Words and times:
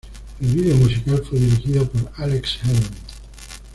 El 0.39 0.47
video 0.55 0.75
musical 0.77 1.23
fue 1.23 1.37
dirigido 1.37 1.87
por 1.87 2.11
Alex 2.15 2.57
Herron. 2.63 2.89